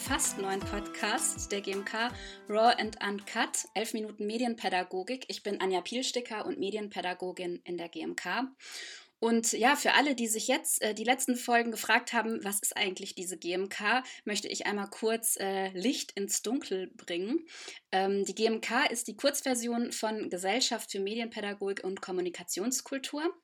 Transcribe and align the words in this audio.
Fast 0.00 0.38
neuen 0.38 0.60
Podcast 0.60 1.50
der 1.50 1.60
GMK 1.60 2.12
Raw 2.48 2.72
and 2.78 2.96
Uncut, 3.04 3.66
11 3.74 3.94
Minuten 3.94 4.26
Medienpädagogik. 4.26 5.24
Ich 5.28 5.42
bin 5.42 5.60
Anja 5.60 5.80
Pielsticker 5.80 6.46
und 6.46 6.58
Medienpädagogin 6.58 7.60
in 7.64 7.76
der 7.78 7.88
GMK. 7.88 8.48
Und 9.18 9.52
ja, 9.52 9.74
für 9.74 9.94
alle, 9.94 10.14
die 10.14 10.28
sich 10.28 10.46
jetzt 10.46 10.80
äh, 10.82 10.94
die 10.94 11.04
letzten 11.04 11.34
Folgen 11.34 11.72
gefragt 11.72 12.12
haben, 12.12 12.44
was 12.44 12.60
ist 12.60 12.76
eigentlich 12.76 13.16
diese 13.16 13.36
GMK, 13.36 14.04
möchte 14.24 14.46
ich 14.46 14.66
einmal 14.66 14.88
kurz 14.88 15.36
äh, 15.40 15.70
Licht 15.70 16.12
ins 16.12 16.42
Dunkel 16.42 16.92
bringen. 16.96 17.44
Ähm, 17.90 18.24
die 18.24 18.34
GMK 18.34 18.90
ist 18.90 19.08
die 19.08 19.16
Kurzversion 19.16 19.90
von 19.90 20.30
Gesellschaft 20.30 20.92
für 20.92 21.00
Medienpädagogik 21.00 21.82
und 21.82 22.00
Kommunikationskultur. 22.00 23.34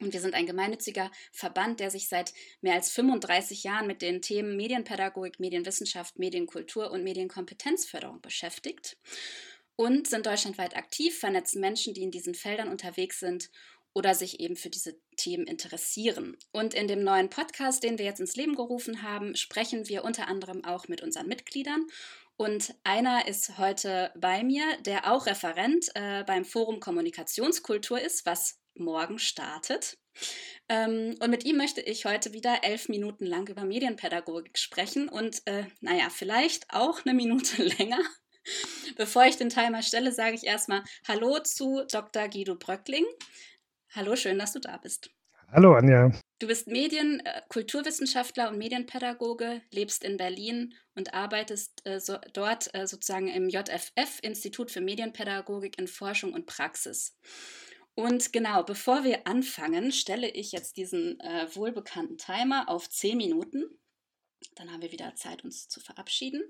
Und 0.00 0.12
wir 0.12 0.20
sind 0.20 0.34
ein 0.34 0.46
gemeinnütziger 0.46 1.10
Verband, 1.32 1.80
der 1.80 1.90
sich 1.90 2.08
seit 2.08 2.32
mehr 2.60 2.74
als 2.74 2.90
35 2.92 3.64
Jahren 3.64 3.86
mit 3.86 4.02
den 4.02 4.22
Themen 4.22 4.56
Medienpädagogik, 4.56 5.40
Medienwissenschaft, 5.40 6.18
Medienkultur 6.18 6.90
und 6.90 7.02
Medienkompetenzförderung 7.02 8.20
beschäftigt 8.20 8.96
und 9.76 10.08
sind 10.08 10.26
deutschlandweit 10.26 10.76
aktiv, 10.76 11.18
vernetzen 11.18 11.60
Menschen, 11.60 11.94
die 11.94 12.02
in 12.02 12.10
diesen 12.10 12.34
Feldern 12.34 12.68
unterwegs 12.68 13.20
sind 13.20 13.50
oder 13.94 14.14
sich 14.14 14.40
eben 14.40 14.56
für 14.56 14.70
diese 14.70 14.96
Themen 15.16 15.46
interessieren. 15.46 16.36
Und 16.52 16.74
in 16.74 16.88
dem 16.88 17.02
neuen 17.02 17.30
Podcast, 17.30 17.82
den 17.82 17.98
wir 17.98 18.04
jetzt 18.04 18.20
ins 18.20 18.36
Leben 18.36 18.54
gerufen 18.54 19.02
haben, 19.02 19.34
sprechen 19.34 19.88
wir 19.88 20.04
unter 20.04 20.28
anderem 20.28 20.64
auch 20.64 20.88
mit 20.88 21.02
unseren 21.02 21.26
Mitgliedern. 21.26 21.86
Und 22.36 22.74
einer 22.84 23.26
ist 23.26 23.58
heute 23.58 24.12
bei 24.16 24.44
mir, 24.44 24.64
der 24.82 25.12
auch 25.12 25.26
Referent 25.26 25.88
äh, 25.94 26.22
beim 26.24 26.44
Forum 26.44 26.78
Kommunikationskultur 26.78 28.00
ist, 28.00 28.26
was 28.26 28.60
morgen 28.78 29.18
startet. 29.18 29.98
Ähm, 30.68 31.16
und 31.20 31.30
mit 31.30 31.44
ihm 31.44 31.56
möchte 31.56 31.80
ich 31.80 32.04
heute 32.04 32.32
wieder 32.32 32.62
elf 32.62 32.88
Minuten 32.88 33.26
lang 33.26 33.48
über 33.48 33.64
Medienpädagogik 33.64 34.58
sprechen 34.58 35.08
und, 35.08 35.42
äh, 35.46 35.64
naja, 35.80 36.08
vielleicht 36.10 36.66
auch 36.70 37.04
eine 37.04 37.14
Minute 37.14 37.62
länger. 37.78 38.00
Bevor 38.96 39.24
ich 39.24 39.36
den 39.36 39.50
Timer 39.50 39.82
stelle, 39.82 40.12
sage 40.12 40.34
ich 40.34 40.44
erstmal 40.44 40.82
Hallo 41.06 41.38
zu 41.40 41.84
Dr. 41.90 42.28
Guido 42.28 42.56
Bröckling. 42.56 43.04
Hallo, 43.94 44.16
schön, 44.16 44.38
dass 44.38 44.52
du 44.52 44.60
da 44.60 44.76
bist. 44.76 45.10
Hallo, 45.50 45.74
Anja. 45.74 46.12
Du 46.40 46.46
bist 46.46 46.68
Medien-, 46.68 47.20
äh, 47.20 47.40
Kulturwissenschaftler 47.48 48.50
und 48.50 48.58
Medienpädagoge, 48.58 49.62
lebst 49.70 50.04
in 50.04 50.18
Berlin 50.18 50.74
und 50.94 51.14
arbeitest 51.14 51.80
äh, 51.86 52.00
so, 52.00 52.18
dort 52.34 52.72
äh, 52.74 52.86
sozusagen 52.86 53.28
im 53.28 53.48
JFF, 53.48 54.18
Institut 54.20 54.70
für 54.70 54.82
Medienpädagogik 54.82 55.78
in 55.78 55.88
Forschung 55.88 56.34
und 56.34 56.44
Praxis. 56.44 57.16
Und 57.98 58.32
genau, 58.32 58.62
bevor 58.62 59.02
wir 59.02 59.26
anfangen, 59.26 59.90
stelle 59.90 60.28
ich 60.28 60.52
jetzt 60.52 60.76
diesen 60.76 61.18
äh, 61.18 61.48
wohlbekannten 61.52 62.16
Timer 62.16 62.68
auf 62.68 62.88
10 62.88 63.16
Minuten. 63.16 63.64
Dann 64.54 64.70
haben 64.70 64.82
wir 64.82 64.92
wieder 64.92 65.16
Zeit, 65.16 65.42
uns 65.42 65.68
zu 65.68 65.80
verabschieden. 65.80 66.44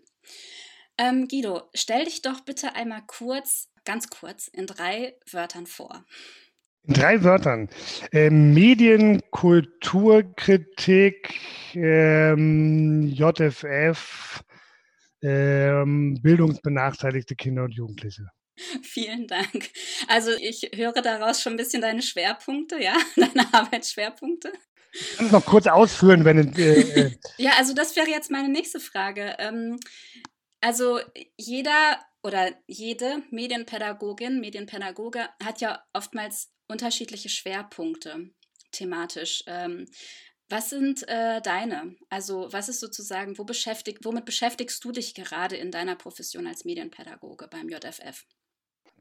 Ähm, 0.98 1.26
Guido, 1.26 1.62
stell 1.72 2.04
dich 2.04 2.20
doch 2.20 2.42
bitte 2.42 2.74
einmal 2.74 3.00
kurz, 3.06 3.70
ganz 3.86 4.10
kurz, 4.10 4.48
in 4.48 4.66
drei 4.66 5.16
Wörtern 5.30 5.66
vor. 5.66 6.04
In 6.82 6.92
drei 6.92 7.24
Wörtern. 7.24 7.70
Ähm, 8.12 8.52
Medien, 8.52 9.22
Kulturkritik, 9.30 11.34
ähm, 11.72 13.08
JFF, 13.08 14.44
ähm, 15.22 16.18
bildungsbenachteiligte 16.20 17.36
Kinder 17.36 17.64
und 17.64 17.72
Jugendliche. 17.72 18.28
Vielen 18.82 19.26
Dank. 19.26 19.70
Also 20.06 20.30
ich 20.32 20.70
höre 20.74 21.00
daraus 21.02 21.42
schon 21.42 21.54
ein 21.54 21.58
bisschen 21.58 21.82
deine 21.82 22.02
Schwerpunkte, 22.02 22.82
ja, 22.82 22.96
deine 23.16 23.52
Arbeitsschwerpunkte. 23.52 24.52
Ich 24.92 25.16
kann 25.16 25.26
es 25.26 25.32
noch 25.32 25.44
kurz 25.44 25.66
ausführen, 25.66 26.24
wenn. 26.24 26.54
Äh, 26.56 26.80
äh 26.80 27.18
ja, 27.38 27.52
also 27.58 27.74
das 27.74 27.94
wäre 27.96 28.08
jetzt 28.08 28.30
meine 28.30 28.48
nächste 28.48 28.80
Frage. 28.80 29.36
Ähm, 29.38 29.78
also 30.60 31.00
jeder 31.36 32.00
oder 32.22 32.52
jede 32.66 33.22
Medienpädagogin, 33.30 34.40
Medienpädagoge 34.40 35.28
hat 35.42 35.60
ja 35.60 35.84
oftmals 35.92 36.50
unterschiedliche 36.68 37.28
Schwerpunkte 37.28 38.30
thematisch. 38.72 39.44
Ähm, 39.46 39.86
was 40.50 40.70
sind 40.70 41.06
äh, 41.08 41.42
deine? 41.42 41.94
Also 42.08 42.48
was 42.50 42.68
ist 42.68 42.80
sozusagen, 42.80 43.36
wo 43.38 43.44
beschäftigt, 43.44 44.04
womit 44.04 44.24
beschäftigst 44.24 44.82
du 44.82 44.92
dich 44.92 45.14
gerade 45.14 45.56
in 45.56 45.70
deiner 45.70 45.94
Profession 45.94 46.46
als 46.46 46.64
Medienpädagoge 46.64 47.48
beim 47.48 47.68
JFF? 47.68 48.24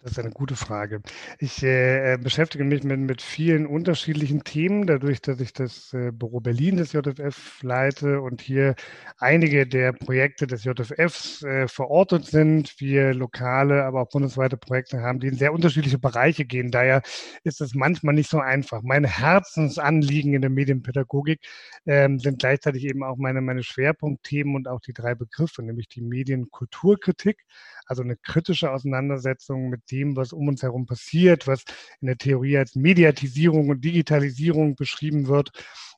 Das 0.03 0.11
ist 0.11 0.19
eine 0.19 0.29
gute 0.29 0.55
Frage. 0.55 1.01
Ich 1.39 1.63
äh, 1.63 2.17
beschäftige 2.21 2.63
mich 2.63 2.83
mit, 2.83 2.99
mit 2.99 3.21
vielen 3.21 3.65
unterschiedlichen 3.65 4.43
Themen, 4.43 4.85
dadurch, 4.85 5.21
dass 5.21 5.39
ich 5.41 5.53
das 5.53 5.91
äh, 5.91 6.11
Büro 6.11 6.39
Berlin 6.39 6.77
des 6.77 6.93
JFF 6.93 7.63
leite 7.63 8.21
und 8.21 8.41
hier 8.41 8.75
einige 9.17 9.65
der 9.65 9.93
Projekte 9.93 10.45
des 10.45 10.63
JFFs 10.63 11.41
äh, 11.43 11.67
verortet 11.67 12.25
sind. 12.25 12.79
Wir 12.79 13.15
lokale, 13.15 13.83
aber 13.85 14.01
auch 14.03 14.09
bundesweite 14.09 14.55
Projekte 14.55 15.01
haben, 15.01 15.19
die 15.19 15.27
in 15.27 15.35
sehr 15.35 15.51
unterschiedliche 15.51 15.97
Bereiche 15.97 16.45
gehen. 16.45 16.69
Daher 16.69 17.01
ist 17.43 17.59
es 17.59 17.73
manchmal 17.73 18.13
nicht 18.13 18.29
so 18.29 18.39
einfach. 18.39 18.83
Meine 18.83 19.07
Herzensanliegen 19.07 20.35
in 20.35 20.41
der 20.41 20.51
Medienpädagogik 20.51 21.39
ähm, 21.87 22.19
sind 22.19 22.39
gleichzeitig 22.39 22.85
eben 22.85 23.03
auch 23.03 23.17
meine, 23.17 23.41
meine 23.41 23.63
Schwerpunktthemen 23.63 24.55
und 24.55 24.67
auch 24.67 24.79
die 24.79 24.93
drei 24.93 25.15
Begriffe, 25.15 25.63
nämlich 25.63 25.87
die 25.89 26.01
Medienkulturkritik, 26.01 27.43
also 27.87 28.03
eine 28.03 28.17
kritische 28.17 28.71
Auseinandersetzung 28.71 29.69
mit 29.69 29.89
dem, 29.91 30.15
was 30.15 30.33
um 30.33 30.47
uns 30.47 30.61
herum 30.61 30.85
passiert, 30.85 31.47
was 31.47 31.63
in 32.01 32.07
der 32.07 32.17
Theorie 32.17 32.57
als 32.57 32.75
Mediatisierung 32.75 33.69
und 33.69 33.83
Digitalisierung 33.83 34.75
beschrieben 34.75 35.27
wird 35.27 35.51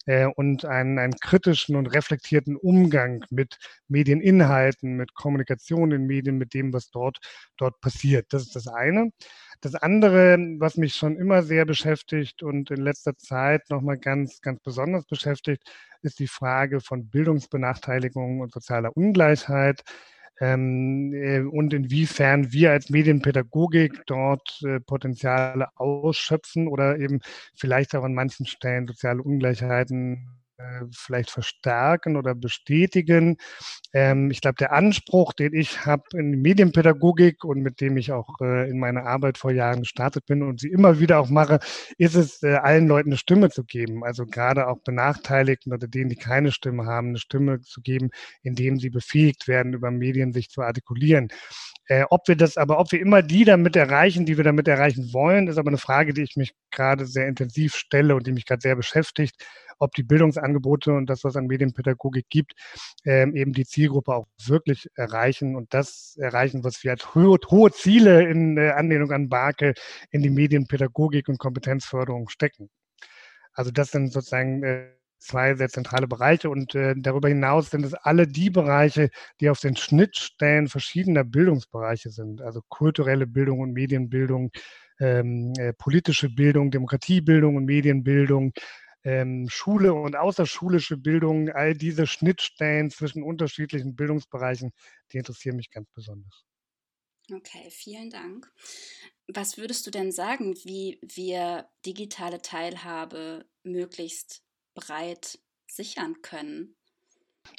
äh, 0.06 0.26
und 0.26 0.66
einen, 0.66 1.00
einen 1.00 1.14
kritischen 1.14 1.76
und 1.76 1.88
reflektierten 1.88 2.56
Umgang 2.56 3.26
mit 3.30 3.58
Medieninhalten, 3.88 4.96
mit 4.96 5.14
Kommunikation 5.14 5.92
in 5.92 6.06
Medien, 6.06 6.38
mit 6.38 6.54
dem, 6.54 6.74
was 6.74 6.90
dort, 6.92 7.20
dort 7.58 7.80
passiert. 7.82 8.28
Das 8.34 8.44
ist 8.44 8.56
das 8.56 8.68
eine. 8.68 9.12
Das 9.62 9.76
andere, 9.76 10.38
was 10.60 10.78
mich 10.78 10.96
schon 10.96 11.18
immer 11.18 11.44
sehr 11.44 11.66
beschäftigt 11.66 12.44
und 12.44 12.72
in 12.72 12.82
letzter 12.82 13.18
Zeit 13.18 13.70
nochmal 13.70 13.98
ganz, 13.98 14.42
ganz 14.42 14.62
besonders 14.62 15.06
beschäftigt, 15.06 15.64
ist 16.02 16.20
die 16.20 16.28
Frage 16.28 16.80
von 16.80 17.10
Bildungsbenachteiligung 17.10 18.40
und 18.40 18.54
sozialer 18.54 18.96
Ungleichheit 18.96 19.84
ähm, 20.40 21.14
äh, 21.14 21.42
und 21.42 21.74
inwiefern 21.74 22.52
wir 22.52 22.72
als 22.72 22.90
Medienpädagogik 22.90 24.04
dort 24.06 24.62
äh, 24.64 24.80
Potenziale 24.80 25.68
ausschöpfen 25.76 26.68
oder 26.68 26.98
eben 26.98 27.20
vielleicht 27.56 27.96
auch 27.96 28.04
an 28.04 28.14
manchen 28.14 28.46
Stellen 28.46 28.88
soziale 28.88 29.22
Ungleichheiten 29.22 30.39
vielleicht 30.92 31.32
verstärken 31.32 32.18
oder 32.18 32.36
bestätigen. 32.36 33.38
Ähm, 33.94 34.32
ich 34.32 34.42
glaube, 34.42 34.56
der 34.60 34.74
Anspruch, 34.74 35.34
den 35.34 35.54
ich 35.54 35.86
habe 35.86 36.04
in 36.14 36.42
Medienpädagogik 36.42 37.44
und 37.44 37.62
mit 37.62 37.82
dem 37.82 37.98
ich 37.98 38.12
auch 38.12 38.40
äh, 38.42 38.70
in 38.70 38.80
meiner 38.80 39.06
Arbeit 39.06 39.38
vor 39.38 39.52
Jahren 39.52 39.82
gestartet 39.82 40.26
bin 40.26 40.44
und 40.44 40.60
sie 40.60 40.70
immer 40.70 41.00
wieder 41.00 41.20
auch 41.20 41.30
mache, 41.30 41.60
ist 41.98 42.16
es, 42.16 42.44
äh, 42.44 42.56
allen 42.56 42.88
Leuten 42.88 43.10
eine 43.10 43.18
Stimme 43.18 43.50
zu 43.50 43.64
geben. 43.64 44.04
Also 44.04 44.26
gerade 44.26 44.68
auch 44.68 44.80
Benachteiligten 44.80 45.74
oder 45.74 45.88
denen, 45.88 46.10
die 46.10 46.16
keine 46.16 46.52
Stimme 46.52 46.86
haben, 46.86 47.10
eine 47.10 47.20
Stimme 47.20 47.62
zu 47.62 47.82
geben, 47.82 48.10
indem 48.44 48.80
sie 48.80 48.90
befähigt 48.90 49.48
werden, 49.48 49.74
über 49.74 49.92
Medien 49.92 50.34
sich 50.34 50.50
zu 50.50 50.62
artikulieren. 50.62 51.30
Äh, 51.90 52.06
ob 52.10 52.28
wir 52.28 52.36
das 52.38 52.56
aber, 52.58 52.80
ob 52.80 52.92
wir 52.92 53.02
immer 53.02 53.22
die 53.22 53.44
damit 53.46 53.76
erreichen, 53.76 54.26
die 54.26 54.38
wir 54.38 54.44
damit 54.46 54.68
erreichen 54.68 55.12
wollen, 55.14 55.48
ist 55.48 55.58
aber 55.58 55.70
eine 55.70 55.78
Frage, 55.78 56.14
die 56.14 56.24
ich 56.24 56.38
mich 56.38 56.54
gerade 56.72 57.06
sehr 57.06 57.28
intensiv 57.28 57.76
stelle 57.76 58.16
und 58.16 58.26
die 58.28 58.32
mich 58.32 58.46
gerade 58.46 58.62
sehr 58.62 58.76
beschäftigt 58.76 59.36
ob 59.80 59.94
die 59.96 60.04
Bildungsangebote 60.04 60.94
und 60.94 61.10
das, 61.10 61.24
was 61.24 61.36
an 61.36 61.48
Medienpädagogik 61.48 62.30
gibt, 62.30 62.54
ähm, 63.06 63.36
eben 63.36 63.54
die 63.54 63.66
Zielgruppe 63.66 64.14
auch 64.14 64.28
wirklich 64.46 64.90
erreichen 64.96 65.56
und 65.56 65.74
das 65.74 66.16
erreichen, 66.18 66.64
was 66.64 66.84
wir 66.84 66.92
als 66.92 67.16
hohe, 67.16 67.40
hohe 67.50 67.72
Ziele 67.72 68.30
in 68.30 68.58
äh, 68.58 68.72
Anlehnung 68.72 69.12
an 69.12 69.30
Barke 69.30 69.74
in 70.12 70.22
die 70.22 70.30
Medienpädagogik 70.30 71.30
und 71.30 71.40
Kompetenzförderung 71.40 72.30
stecken. 72.30 72.70
Also 73.54 73.72
das 73.72 73.92
sind 73.92 74.14
sozusagen 74.14 74.64
äh, 74.64 74.92
zwei 75.20 75.56
sehr 75.56 75.70
zentrale 75.70 76.08
Bereiche 76.08 76.50
und 76.50 76.76
äh, 76.76 76.96
darüber 76.98 77.30
hinaus 77.30 77.70
sind 77.70 77.86
es 77.86 77.94
alle 77.94 78.28
die 78.28 78.50
Bereiche, 78.50 79.10
die 79.40 79.50
auf 79.50 79.60
den 79.60 79.76
Schnittstellen 79.76 80.68
verschiedener 80.68 81.24
Bildungsbereiche 81.24 82.10
sind, 82.10 82.42
also 82.42 82.62
kulturelle 82.70 83.28
Bildung 83.28 83.60
und 83.60 83.74
Medienbildung, 83.74 84.52
ähm, 85.00 85.54
äh, 85.58 85.74
politische 85.74 86.30
Bildung, 86.30 86.72
Demokratiebildung 86.72 87.56
und 87.58 87.66
Medienbildung, 87.66 88.54
ähm, 89.04 89.48
Schule 89.50 89.94
und 89.94 90.16
außerschulische 90.16 90.98
Bildung, 90.98 91.50
all 91.50 91.74
diese 91.74 92.08
Schnittstellen 92.08 92.90
zwischen 92.90 93.24
unterschiedlichen 93.24 93.96
Bildungsbereichen, 93.96 94.72
die 95.12 95.18
interessieren 95.18 95.56
mich 95.56 95.70
ganz 95.70 95.90
besonders. 95.94 96.44
Okay, 97.32 97.70
vielen 97.70 98.10
Dank. 98.10 98.52
Was 99.28 99.58
würdest 99.58 99.86
du 99.86 99.92
denn 99.92 100.12
sagen, 100.12 100.56
wie 100.64 101.00
wir 101.04 101.70
digitale 101.86 102.42
Teilhabe 102.42 103.46
möglichst 103.64 104.44
breit 104.80 105.40
sichern 105.68 106.22
können? 106.22 106.76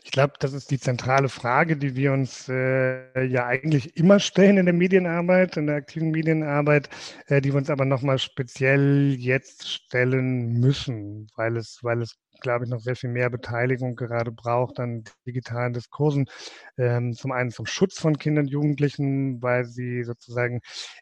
Ich 0.04 0.12
glaube, 0.12 0.34
das 0.40 0.52
ist 0.52 0.70
die 0.70 0.78
zentrale 0.78 1.28
Frage, 1.28 1.76
die 1.76 1.94
wir 1.94 2.12
uns 2.12 2.48
äh, 2.48 3.24
ja 3.24 3.46
eigentlich 3.46 3.96
immer 3.96 4.18
stellen 4.18 4.56
in 4.56 4.66
der 4.66 4.74
Medienarbeit, 4.74 5.56
in 5.56 5.66
der 5.66 5.76
aktiven 5.76 6.10
Medienarbeit, 6.10 6.88
äh, 7.26 7.40
die 7.40 7.50
wir 7.50 7.58
uns 7.58 7.70
aber 7.70 7.84
nochmal 7.84 8.18
speziell 8.18 9.14
jetzt 9.18 9.68
stellen 9.68 10.58
müssen, 10.58 11.28
weil 11.36 11.56
es, 11.56 11.78
weil 11.82 12.02
es, 12.02 12.16
glaube 12.40 12.64
ich, 12.64 12.70
noch 12.70 12.80
sehr 12.80 12.96
viel 12.96 13.10
mehr 13.10 13.30
Beteiligung 13.30 13.94
gerade 13.94 14.32
braucht 14.32 14.80
an 14.80 15.04
digitalen 15.26 15.74
Diskursen. 15.74 16.26
Ähm, 16.78 17.12
zum 17.12 17.32
einen 17.32 17.50
zum 17.50 17.66
Schutz 17.66 17.98
von 17.98 18.18
Kindern 18.18 18.46
und 18.46 18.50
Jugendlichen, 18.50 19.42
weil 19.42 19.64
sie 19.64 20.02
sozusagen 20.04 20.60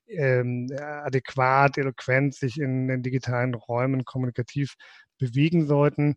ähm, 0.09 0.69
adäquat, 0.77 1.79
eloquent 1.79 2.35
sich 2.35 2.61
in 2.61 2.89
den 2.89 3.03
digitalen 3.03 3.55
Räumen 3.55 4.05
kommunikativ 4.05 4.75
bewegen 5.19 5.67
sollten. 5.67 6.17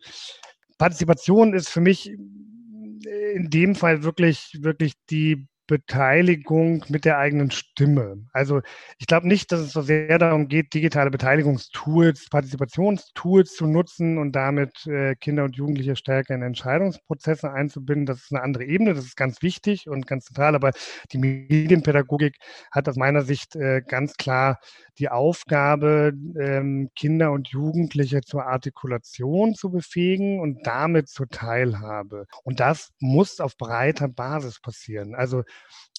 Partizipation 0.78 1.54
ist 1.54 1.70
für 1.70 1.82
mich 1.82 2.10
in 2.10 3.50
dem 3.50 3.76
Fall 3.76 4.04
wirklich, 4.04 4.58
wirklich 4.62 4.94
die 5.10 5.48
Beteiligung 5.72 6.84
mit 6.90 7.06
der 7.06 7.18
eigenen 7.18 7.50
Stimme. 7.50 8.26
Also 8.34 8.60
ich 9.00 9.08
glaube 9.08 9.30
nicht, 9.30 9.54
dass 9.54 9.62
es 9.62 9.72
so 9.72 9.82
sehr 9.82 10.20
darum 10.20 10.50
geht, 10.50 10.74
digitale 10.74 11.10
Beteiligungstools, 11.10 12.28
Partizipationstools 12.30 13.56
zu 13.56 13.68
nutzen 13.68 14.18
und 14.18 14.34
damit 14.34 14.86
äh, 14.86 15.16
Kinder 15.16 15.46
und 15.46 15.56
Jugendliche 15.56 15.96
stärker 15.96 16.36
in 16.36 16.42
Entscheidungsprozesse 16.42 17.54
einzubinden. 17.54 18.06
Das 18.06 18.18
ist 18.18 18.34
eine 18.34 18.44
andere 18.44 18.66
Ebene, 18.66 18.94
das 18.94 19.06
ist 19.06 19.16
ganz 19.16 19.42
wichtig 19.42 19.88
und 19.88 20.08
ganz 20.08 20.26
zentral. 20.26 20.56
Aber 20.56 20.74
die 21.14 21.20
Medienpädagogik 21.20 22.36
hat 22.70 22.90
aus 22.90 22.98
meiner 22.98 23.22
Sicht 23.22 23.56
äh, 23.56 23.82
ganz 23.82 24.16
klar 24.18 24.60
die 25.00 25.08
Aufgabe, 25.08 26.12
ähm, 26.38 26.90
Kinder 26.98 27.32
und 27.32 27.48
Jugendliche 27.48 28.20
zur 28.20 28.46
Artikulation 28.46 29.56
zu 29.56 29.72
befähigen 29.72 30.42
und 30.42 30.68
damit 30.68 31.08
zur 31.08 31.30
Teilhabe. 31.30 32.26
Und 32.44 32.60
das 32.60 32.90
muss 33.00 33.40
auf 33.40 33.56
breiter 33.56 34.10
Basis 34.10 34.60
passieren. 34.60 35.16
Also 35.16 35.44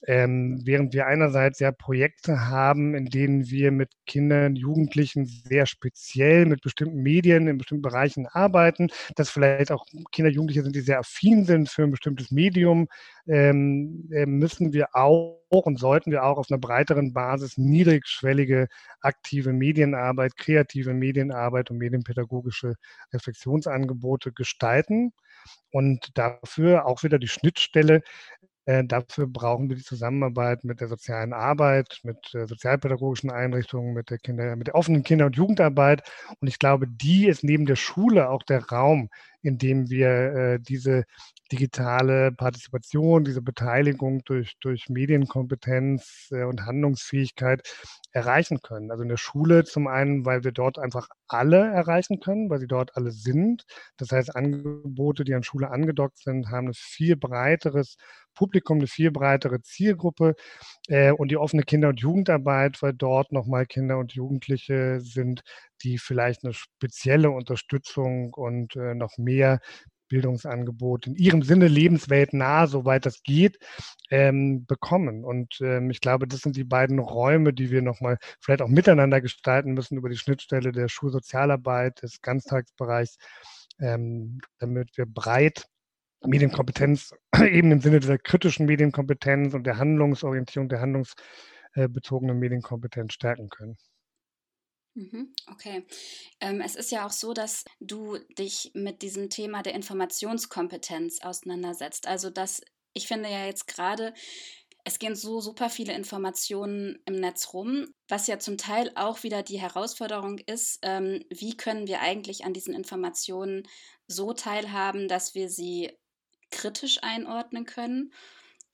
ähm, 0.06 0.60
während 0.64 0.94
wir 0.94 1.06
einerseits 1.06 1.60
ja 1.60 1.70
Projekte 1.70 2.48
haben, 2.48 2.94
in 2.94 3.06
denen 3.06 3.48
wir 3.48 3.70
mit 3.70 3.90
Kindern, 4.06 4.56
Jugendlichen 4.56 5.26
sehr 5.26 5.66
speziell 5.66 6.46
mit 6.46 6.60
bestimmten 6.60 7.02
Medien 7.02 7.46
in 7.46 7.58
bestimmten 7.58 7.82
Bereichen 7.82 8.26
arbeiten, 8.26 8.88
dass 9.14 9.30
vielleicht 9.30 9.70
auch 9.70 9.86
Kinder, 10.10 10.30
Jugendliche 10.30 10.62
sind, 10.62 10.74
die 10.74 10.80
sehr 10.80 10.98
affin 10.98 11.44
sind 11.44 11.68
für 11.68 11.84
ein 11.84 11.92
bestimmtes 11.92 12.32
Medium, 12.32 12.88
ähm, 13.28 14.08
äh, 14.12 14.26
müssen 14.26 14.72
wir 14.72 14.88
auch 14.94 15.38
und 15.50 15.78
sollten 15.78 16.10
wir 16.10 16.24
auch 16.24 16.38
auf 16.38 16.50
einer 16.50 16.58
breiteren 16.58 17.12
Basis 17.12 17.58
niedrigschwellige 17.58 18.68
aktive 19.00 19.52
Medienarbeit, 19.52 20.36
kreative 20.36 20.94
Medienarbeit 20.94 21.70
und 21.70 21.78
medienpädagogische 21.78 22.74
Reflexionsangebote 23.12 24.32
gestalten 24.32 25.12
und 25.70 26.10
dafür 26.14 26.86
auch 26.86 27.02
wieder 27.02 27.18
die 27.18 27.28
Schnittstelle 27.28 28.02
äh, 28.64 28.84
dafür 28.84 29.26
brauchen 29.26 29.68
wir 29.68 29.76
die 29.76 29.82
Zusammenarbeit 29.82 30.64
mit 30.64 30.80
der 30.80 30.88
sozialen 30.88 31.32
Arbeit, 31.32 32.00
mit 32.04 32.34
äh, 32.34 32.46
sozialpädagogischen 32.46 33.30
Einrichtungen, 33.30 33.94
mit 33.94 34.10
der, 34.10 34.18
Kinder, 34.18 34.54
mit 34.56 34.68
der 34.68 34.74
offenen 34.74 35.02
Kinder- 35.02 35.26
und 35.26 35.36
Jugendarbeit. 35.36 36.02
Und 36.40 36.48
ich 36.48 36.58
glaube, 36.58 36.86
die 36.86 37.26
ist 37.26 37.44
neben 37.44 37.66
der 37.66 37.76
Schule 37.76 38.28
auch 38.28 38.42
der 38.42 38.64
Raum, 38.68 39.08
in 39.42 39.58
dem 39.58 39.90
wir 39.90 40.08
äh, 40.08 40.58
diese 40.60 41.04
digitale 41.52 42.32
Partizipation, 42.32 43.24
diese 43.24 43.42
Beteiligung 43.42 44.22
durch, 44.24 44.54
durch 44.60 44.88
Medienkompetenz 44.88 46.28
äh, 46.32 46.44
und 46.44 46.64
Handlungsfähigkeit 46.64 47.62
erreichen 48.12 48.60
können. 48.62 48.90
Also 48.90 49.02
in 49.02 49.08
der 49.08 49.18
Schule 49.18 49.64
zum 49.64 49.86
einen, 49.86 50.24
weil 50.24 50.44
wir 50.44 50.52
dort 50.52 50.78
einfach 50.78 51.08
alle 51.28 51.58
erreichen 51.58 52.20
können, 52.20 52.48
weil 52.48 52.58
sie 52.58 52.66
dort 52.66 52.96
alle 52.96 53.10
sind. 53.10 53.64
Das 53.96 54.12
heißt, 54.12 54.34
Angebote, 54.34 55.24
die 55.24 55.34
an 55.34 55.42
Schule 55.42 55.70
angedockt 55.70 56.18
sind, 56.18 56.48
haben 56.50 56.68
ein 56.68 56.74
viel 56.74 57.16
breiteres 57.16 57.96
Publikum, 58.34 58.78
eine 58.78 58.86
viel 58.86 59.10
breitere 59.10 59.60
Zielgruppe 59.60 60.34
äh, 60.88 61.12
und 61.12 61.30
die 61.30 61.36
offene 61.36 61.62
Kinder- 61.64 61.88
und 61.90 62.00
Jugendarbeit, 62.00 62.82
weil 62.82 62.94
dort 62.94 63.32
nochmal 63.32 63.66
Kinder 63.66 63.98
und 63.98 64.14
Jugendliche 64.14 65.00
sind, 65.00 65.42
die 65.82 65.98
vielleicht 65.98 66.44
eine 66.44 66.52
spezielle 66.52 67.30
Unterstützung 67.30 68.32
und 68.34 68.76
äh, 68.76 68.94
noch 68.94 69.18
mehr 69.18 69.60
Bildungsangebot 70.12 71.06
in 71.06 71.14
ihrem 71.14 71.42
Sinne 71.42 71.68
lebensweltnah, 71.68 72.66
soweit 72.66 73.06
das 73.06 73.22
geht, 73.22 73.58
ähm, 74.10 74.66
bekommen. 74.66 75.24
Und 75.24 75.58
ähm, 75.62 75.90
ich 75.90 76.02
glaube, 76.02 76.28
das 76.28 76.40
sind 76.40 76.54
die 76.56 76.64
beiden 76.64 76.98
Räume, 76.98 77.54
die 77.54 77.70
wir 77.70 77.80
nochmal 77.80 78.18
vielleicht 78.40 78.60
auch 78.60 78.68
miteinander 78.68 79.22
gestalten 79.22 79.72
müssen 79.72 79.96
über 79.96 80.10
die 80.10 80.18
Schnittstelle 80.18 80.70
der 80.70 80.88
Schulsozialarbeit, 80.88 82.02
des 82.02 82.20
Ganztagsbereichs, 82.20 83.16
ähm, 83.80 84.40
damit 84.58 84.90
wir 84.98 85.06
breit 85.06 85.66
Medienkompetenz 86.26 87.14
eben 87.40 87.72
im 87.72 87.80
Sinne 87.80 88.00
dieser 88.00 88.18
kritischen 88.18 88.66
Medienkompetenz 88.66 89.54
und 89.54 89.64
der 89.64 89.78
Handlungsorientierung, 89.78 90.68
der 90.68 90.80
handlungsbezogenen 90.82 92.38
Medienkompetenz 92.38 93.14
stärken 93.14 93.48
können. 93.48 93.78
Mhm, 94.94 95.34
okay. 95.50 95.86
Ähm, 96.40 96.60
es 96.60 96.76
ist 96.76 96.90
ja 96.92 97.06
auch 97.06 97.12
so, 97.12 97.32
dass 97.32 97.64
du 97.80 98.18
dich 98.38 98.70
mit 98.74 99.00
diesem 99.02 99.30
Thema 99.30 99.62
der 99.62 99.74
Informationskompetenz 99.74 101.22
auseinandersetzt. 101.22 102.06
Also, 102.06 102.28
dass 102.28 102.60
ich 102.92 103.08
finde 103.08 103.30
ja 103.30 103.46
jetzt 103.46 103.66
gerade, 103.68 104.12
es 104.84 104.98
gehen 104.98 105.16
so 105.16 105.40
super 105.40 105.70
viele 105.70 105.94
Informationen 105.94 106.98
im 107.06 107.14
Netz 107.14 107.54
rum, 107.54 107.86
was 108.08 108.26
ja 108.26 108.38
zum 108.38 108.58
Teil 108.58 108.92
auch 108.96 109.22
wieder 109.22 109.42
die 109.42 109.60
Herausforderung 109.60 110.38
ist, 110.40 110.80
ähm, 110.82 111.24
wie 111.30 111.56
können 111.56 111.86
wir 111.86 112.00
eigentlich 112.00 112.44
an 112.44 112.52
diesen 112.52 112.74
Informationen 112.74 113.62
so 114.08 114.34
teilhaben, 114.34 115.08
dass 115.08 115.34
wir 115.34 115.48
sie 115.48 115.90
kritisch 116.50 116.98
einordnen 117.02 117.64
können 117.64 118.12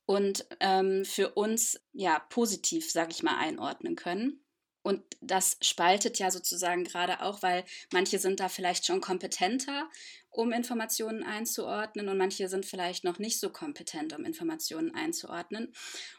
und 0.05 0.45
ähm, 0.59 1.05
für 1.05 1.31
uns 1.35 1.79
ja 1.93 2.19
positiv, 2.29 2.91
sage 2.91 3.11
ich 3.11 3.23
mal, 3.23 3.37
einordnen 3.37 3.95
können. 3.95 4.43
Und 4.81 5.03
das 5.19 5.57
spaltet 5.61 6.19
ja 6.19 6.31
sozusagen 6.31 6.85
gerade 6.85 7.21
auch, 7.21 7.41
weil 7.41 7.65
manche 7.91 8.17
sind 8.17 8.39
da 8.39 8.47
vielleicht 8.47 8.85
schon 8.85 9.01
kompetenter, 9.01 9.89
um 10.29 10.51
Informationen 10.51 11.23
einzuordnen 11.23 12.07
und 12.07 12.17
manche 12.17 12.47
sind 12.47 12.65
vielleicht 12.65 13.03
noch 13.03 13.19
nicht 13.19 13.39
so 13.39 13.49
kompetent, 13.49 14.17
um 14.17 14.23
Informationen 14.23 14.93
einzuordnen. 14.93 15.73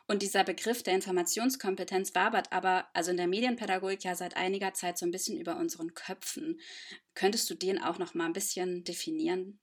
Und 0.07 0.23
dieser 0.23 0.45
Begriff 0.45 0.83
der 0.83 0.95
Informationskompetenz 0.95 2.15
wabert 2.15 2.53
aber, 2.53 2.89
also 2.93 3.13
in 3.13 3.17
der 3.17 3.29
Medienpädagogik 3.29 4.05
ja 4.05 4.15
seit 4.15 4.37
einiger 4.37 4.75
Zeit 4.75 4.99
so 4.99 5.07
ein 5.07 5.13
bisschen 5.13 5.39
über 5.39 5.57
unseren 5.57 5.95
Köpfen. 5.95 6.61
Könntest 7.15 7.49
du 7.49 7.55
den 7.55 7.81
auch 7.81 7.99
noch 7.99 8.15
mal 8.15 8.27
ein 8.27 8.33
bisschen 8.33 8.85
definieren? 8.85 9.59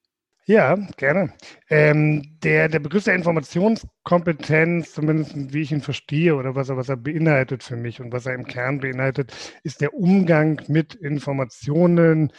Ja, 0.50 0.75
gerne. 0.96 1.34
Ähm, 1.70 2.24
der, 2.42 2.70
der 2.70 2.80
Begriff 2.80 3.04
der 3.04 3.16
Informationskompetenz, 3.16 4.94
zumindest 4.94 5.34
wie 5.54 5.60
ich 5.62 5.74
ihn 5.74 5.82
verstehe 5.82 6.36
oder 6.36 6.56
was 6.56 6.70
er, 6.70 6.77
was 6.77 6.88
er 6.88 6.96
beinhaltet 6.96 7.63
für 7.63 7.75
mich 7.75 8.00
und 8.00 8.13
was 8.13 8.25
er 8.27 8.34
im 8.34 8.46
Kern 8.46 8.80
beinhaltet, 8.80 9.34
ist 9.63 9.82
der 9.82 9.94
Umgang 9.94 10.62
mit 10.70 10.96
Informationen, 10.96 12.32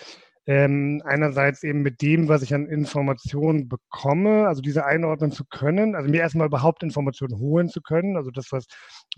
ähm, 0.48 1.02
einerseits 1.04 1.62
eben 1.62 1.82
mit 1.82 2.00
dem, 2.00 2.28
was 2.28 2.40
ich 2.40 2.54
an 2.54 2.66
Informationen 2.66 3.68
bekomme, 3.68 4.48
also 4.48 4.62
diese 4.62 4.86
einordnen 4.86 5.30
zu 5.30 5.44
können, 5.44 5.94
also 5.94 6.08
mir 6.08 6.22
erstmal 6.22 6.46
überhaupt 6.46 6.82
Informationen 6.82 7.38
holen 7.38 7.68
zu 7.68 7.82
können, 7.82 8.16
also 8.16 8.30
das, 8.30 8.50
was, 8.50 8.64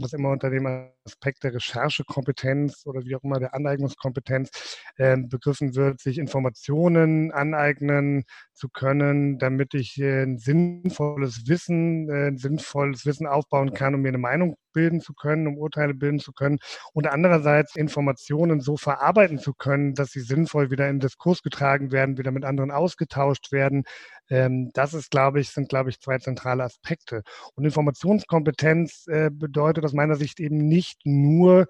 was 0.01 0.13
immer 0.13 0.31
unter 0.31 0.51
dem 0.51 0.67
Aspekt 1.07 1.45
der 1.45 1.55
Recherchekompetenz 1.55 2.83
oder 2.85 3.05
wie 3.05 3.15
auch 3.15 3.23
immer 3.23 3.39
der 3.39 3.55
Aneignungskompetenz 3.55 4.51
äh, 4.97 5.17
begriffen 5.19 5.77
wird, 5.77 6.01
sich 6.01 6.19
Informationen 6.19 7.31
aneignen 7.31 8.25
zu 8.53 8.69
können, 8.69 9.39
damit 9.39 9.75
ich 9.75 10.01
äh, 10.01 10.25
ein 10.25 10.39
sinnvolles 10.39 11.47
Wissen, 11.47 12.11
äh, 12.11 12.27
ein 12.27 12.39
sinnvolles 12.39 13.07
Wissen 13.07 13.29
aufbauen 13.29 13.73
kann, 13.73 13.95
um 13.95 14.03
mir 14.03 14.09
eine 14.09 14.19
Meinung 14.19 14.57
bilden 14.73 15.01
zu 15.01 15.15
können, 15.15 15.47
um 15.47 15.59
Urteile 15.59 15.95
bilden 15.95 16.19
zu 16.19 16.33
können. 16.33 16.59
Und 16.93 17.07
andererseits 17.07 17.77
Informationen 17.77 18.61
so 18.61 18.77
verarbeiten 18.77 19.39
zu 19.39 19.55
können, 19.55 19.95
dass 19.95 20.11
sie 20.11 20.21
sinnvoll 20.21 20.71
wieder 20.71 20.89
in 20.89 21.01
Diskurs 21.21 21.43
getragen 21.43 21.93
werden, 21.93 22.17
wieder 22.17 22.31
mit 22.31 22.45
anderen 22.45 22.71
ausgetauscht 22.71 23.53
werden. 23.53 23.85
Ähm, 24.31 24.71
das 24.73 24.95
ist, 24.95 25.11
glaube 25.11 25.41
ich, 25.41 25.51
sind, 25.51 25.69
glaube 25.69 25.91
ich, 25.91 26.01
zwei 26.01 26.19
zentrale 26.19 26.65
Aspekte. 26.65 27.23
Und 27.55 27.65
Informationskompetenz 27.65 29.07
äh, 29.07 29.31
bedeutet 29.31 29.85
aus 29.85 29.93
meiner 29.93 30.17
Sicht 30.17 30.41
eben 30.41 30.67
nicht 30.67 31.01
nur 31.05 31.67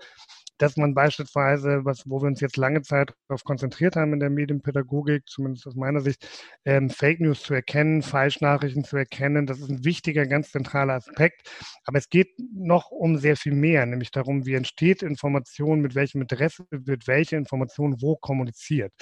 dass 0.60 0.76
man 0.76 0.94
beispielsweise, 0.94 1.84
was, 1.84 2.08
wo 2.08 2.20
wir 2.20 2.26
uns 2.26 2.40
jetzt 2.40 2.58
lange 2.58 2.82
Zeit 2.82 3.14
darauf 3.28 3.44
konzentriert 3.44 3.96
haben 3.96 4.12
in 4.12 4.20
der 4.20 4.28
Medienpädagogik, 4.28 5.26
zumindest 5.26 5.66
aus 5.66 5.74
meiner 5.74 6.00
Sicht, 6.00 6.28
ähm, 6.66 6.90
Fake 6.90 7.20
News 7.20 7.42
zu 7.42 7.54
erkennen, 7.54 8.02
Falschnachrichten 8.02 8.84
zu 8.84 8.98
erkennen, 8.98 9.46
das 9.46 9.58
ist 9.58 9.70
ein 9.70 9.84
wichtiger, 9.84 10.26
ganz 10.26 10.50
zentraler 10.50 10.94
Aspekt. 10.94 11.50
Aber 11.84 11.98
es 11.98 12.10
geht 12.10 12.28
noch 12.54 12.90
um 12.90 13.16
sehr 13.16 13.36
viel 13.36 13.54
mehr, 13.54 13.86
nämlich 13.86 14.10
darum, 14.10 14.44
wie 14.44 14.54
entsteht 14.54 15.02
Information, 15.02 15.80
mit 15.80 15.94
welchem 15.94 16.20
Interesse 16.20 16.66
wird 16.70 17.06
welche 17.06 17.36
Information 17.36 18.02
wo 18.02 18.16
kommuniziert. 18.16 18.92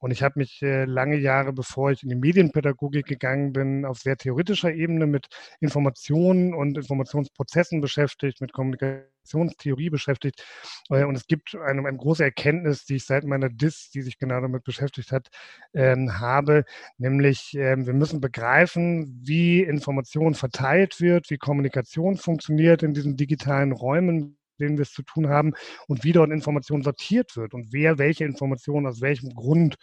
Und 0.00 0.10
ich 0.10 0.22
habe 0.22 0.40
mich 0.40 0.62
äh, 0.62 0.84
lange 0.84 1.16
Jahre, 1.16 1.52
bevor 1.52 1.92
ich 1.92 2.02
in 2.02 2.08
die 2.08 2.16
Medienpädagogik 2.16 3.06
gegangen 3.06 3.52
bin, 3.52 3.84
auf 3.84 3.98
sehr 3.98 4.16
theoretischer 4.16 4.72
Ebene 4.72 5.06
mit 5.06 5.28
Informationen 5.60 6.54
und 6.54 6.76
Informationsprozessen 6.76 7.80
beschäftigt, 7.80 8.40
mit 8.40 8.52
Kommunikation 8.52 9.13
Kommunikationstheorie 9.24 9.90
beschäftigt. 9.90 10.44
Äh, 10.90 11.04
und 11.04 11.16
es 11.16 11.26
gibt 11.26 11.54
eine, 11.54 11.86
eine, 11.86 11.96
große 11.96 12.24
Erkenntnis, 12.24 12.84
die 12.84 12.96
ich 12.96 13.06
seit 13.06 13.24
meiner 13.24 13.48
DIS, 13.48 13.90
die 13.90 14.02
sich 14.02 14.18
genau 14.18 14.40
damit 14.40 14.64
beschäftigt 14.64 15.12
hat, 15.12 15.28
ähm, 15.72 16.18
habe, 16.20 16.64
nämlich 16.98 17.54
ähm, 17.54 17.86
wir 17.86 17.94
müssen 17.94 18.20
begreifen, 18.20 19.20
wie 19.22 19.62
Information 19.62 20.34
verteilt 20.34 21.00
wird, 21.00 21.30
wie 21.30 21.38
Kommunikation 21.38 22.16
funktioniert 22.16 22.82
in 22.82 22.94
diesen 22.94 23.16
digitalen 23.16 23.72
Räumen, 23.72 24.38
denen 24.60 24.76
wir 24.76 24.82
es 24.82 24.92
zu 24.92 25.02
tun 25.02 25.28
haben 25.28 25.54
und 25.88 26.04
wie 26.04 26.12
dort 26.12 26.30
Information 26.30 26.82
sortiert 26.82 27.36
wird 27.36 27.54
und 27.54 27.72
wer 27.72 27.98
welche 27.98 28.24
Informationen 28.24 28.86
aus 28.86 29.00
welchem 29.00 29.30
Grund 29.34 29.76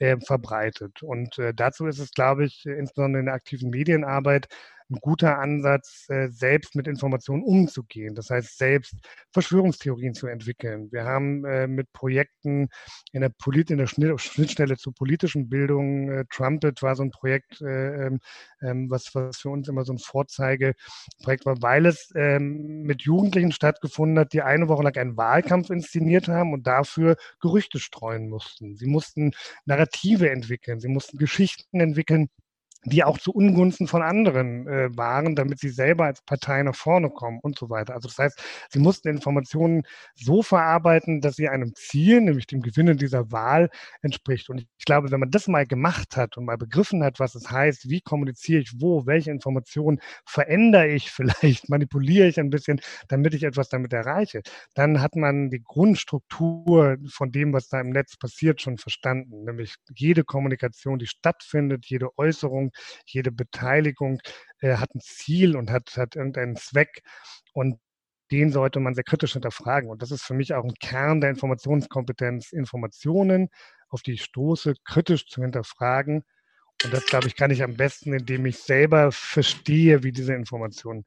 äh, 0.00 0.16
verbreitet. 0.20 1.02
Und 1.02 1.38
äh, 1.38 1.54
dazu 1.54 1.86
ist 1.86 2.00
es, 2.00 2.10
glaube 2.12 2.44
ich, 2.44 2.66
insbesondere 2.66 3.20
in 3.20 3.26
der 3.26 3.34
aktiven 3.36 3.70
Medienarbeit 3.70 4.48
ein 4.90 4.98
guter 5.00 5.38
Ansatz, 5.38 6.06
äh, 6.08 6.28
selbst 6.28 6.74
mit 6.74 6.88
Informationen 6.88 7.42
umzugehen. 7.42 8.14
Das 8.14 8.30
heißt, 8.30 8.58
selbst 8.58 8.94
Verschwörungstheorien 9.32 10.14
zu 10.14 10.26
entwickeln. 10.26 10.90
Wir 10.90 11.04
haben 11.04 11.44
äh, 11.44 11.66
mit 11.66 11.92
Projekten 11.92 12.68
in 13.12 13.20
der, 13.20 13.30
Polit 13.30 13.70
in 13.70 13.78
der 13.78 13.86
Schnittstelle 13.86 14.76
zur 14.76 14.94
politischen 14.94 15.48
Bildung, 15.48 16.10
äh, 16.10 16.24
Trumpet 16.30 16.82
war 16.82 16.96
so 16.96 17.04
ein 17.04 17.10
Projekt, 17.10 17.60
ähm, 17.62 18.18
ähm, 18.62 18.90
was, 18.90 19.14
was 19.14 19.38
für 19.38 19.50
uns 19.50 19.68
immer 19.68 19.84
so 19.84 19.92
ein 19.92 19.98
Vorzeigeprojekt 19.98 21.46
war, 21.46 21.62
weil 21.62 21.86
es 21.86 22.10
ähm, 22.16 22.82
mit 22.82 23.02
Jugendlichen 23.02 23.52
stattgefunden 23.52 24.18
hat, 24.18 24.32
die 24.32 24.42
eine 24.42 24.68
Woche 24.68 24.82
lang 24.82 24.96
einen 24.96 25.16
Wahlkampf 25.16 25.70
inszeniert 25.70 26.28
haben 26.28 26.52
und 26.52 26.66
dafür 26.66 27.16
Gerüchte 27.40 27.78
streuen 27.78 28.28
mussten. 28.28 28.76
Sie 28.76 28.86
mussten 28.86 29.32
Narrative 29.66 29.89
entwickeln, 30.30 30.80
sie 30.80 30.88
mussten 30.88 31.18
Geschichten 31.18 31.80
entwickeln, 31.80 32.30
die 32.84 33.04
auch 33.04 33.18
zu 33.18 33.32
Ungunsten 33.32 33.86
von 33.86 34.02
anderen 34.02 34.66
äh, 34.66 34.88
waren, 34.96 35.36
damit 35.36 35.58
sie 35.58 35.68
selber 35.68 36.06
als 36.06 36.22
Partei 36.22 36.62
nach 36.62 36.74
vorne 36.74 37.10
kommen 37.10 37.38
und 37.42 37.58
so 37.58 37.68
weiter. 37.68 37.94
Also 37.94 38.08
das 38.08 38.18
heißt, 38.18 38.42
sie 38.70 38.78
mussten 38.78 39.08
Informationen 39.08 39.82
so 40.14 40.42
verarbeiten, 40.42 41.20
dass 41.20 41.36
sie 41.36 41.48
einem 41.48 41.74
Ziel, 41.74 42.20
nämlich 42.22 42.46
dem 42.46 42.62
Gewinnen 42.62 42.96
dieser 42.96 43.30
Wahl, 43.30 43.68
entspricht. 44.02 44.48
Und 44.48 44.66
ich 44.78 44.84
glaube, 44.86 45.10
wenn 45.10 45.20
man 45.20 45.30
das 45.30 45.46
mal 45.46 45.66
gemacht 45.66 46.16
hat 46.16 46.38
und 46.38 46.46
mal 46.46 46.56
begriffen 46.56 47.04
hat, 47.04 47.20
was 47.20 47.34
es 47.34 47.50
heißt, 47.50 47.90
wie 47.90 48.00
kommuniziere 48.00 48.62
ich 48.62 48.80
wo, 48.80 49.06
welche 49.06 49.30
Informationen 49.30 50.00
verändere 50.24 50.88
ich 50.88 51.10
vielleicht, 51.10 51.68
manipuliere 51.68 52.28
ich 52.28 52.40
ein 52.40 52.50
bisschen, 52.50 52.80
damit 53.08 53.34
ich 53.34 53.42
etwas 53.42 53.68
damit 53.68 53.92
erreiche, 53.92 54.42
dann 54.74 55.02
hat 55.02 55.16
man 55.16 55.50
die 55.50 55.62
Grundstruktur 55.62 56.96
von 57.08 57.30
dem, 57.30 57.52
was 57.52 57.68
da 57.68 57.80
im 57.80 57.90
Netz 57.90 58.16
passiert, 58.16 58.60
schon 58.62 58.78
verstanden. 58.78 59.44
Nämlich 59.44 59.74
jede 59.94 60.24
Kommunikation, 60.24 60.98
die 60.98 61.06
stattfindet, 61.06 61.86
jede 61.86 62.16
Äußerung, 62.18 62.69
jede 63.06 63.32
Beteiligung 63.32 64.20
äh, 64.60 64.76
hat 64.76 64.94
ein 64.94 65.00
Ziel 65.00 65.56
und 65.56 65.70
hat, 65.70 65.96
hat 65.96 66.16
irgendeinen 66.16 66.56
Zweck. 66.56 67.02
Und 67.52 67.78
den 68.30 68.52
sollte 68.52 68.80
man 68.80 68.94
sehr 68.94 69.04
kritisch 69.04 69.32
hinterfragen. 69.32 69.90
Und 69.90 70.02
das 70.02 70.10
ist 70.10 70.22
für 70.22 70.34
mich 70.34 70.54
auch 70.54 70.64
ein 70.64 70.74
Kern 70.74 71.20
der 71.20 71.30
Informationskompetenz, 71.30 72.52
Informationen, 72.52 73.48
auf 73.88 74.02
die 74.02 74.12
ich 74.12 74.22
stoße, 74.22 74.74
kritisch 74.84 75.26
zu 75.26 75.42
hinterfragen. 75.42 76.22
Und 76.84 76.94
das, 76.94 77.06
glaube 77.06 77.26
ich, 77.26 77.36
kann 77.36 77.50
ich 77.50 77.62
am 77.62 77.74
besten, 77.76 78.12
indem 78.12 78.46
ich 78.46 78.58
selber 78.58 79.12
verstehe, 79.12 80.02
wie 80.02 80.12
diese 80.12 80.34
Information 80.34 81.04